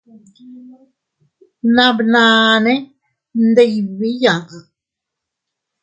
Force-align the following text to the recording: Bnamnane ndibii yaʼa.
Bnamnane 1.73 2.73
ndibii 3.45 4.17
yaʼa. 4.23 4.55